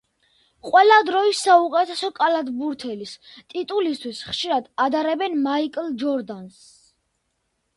[0.67, 3.13] ყველა დროის საუკეთესო კალათბურთელის
[3.55, 6.59] ტიტულისთვის ხშირად ადარებენ მაიკლ ჯორდანს.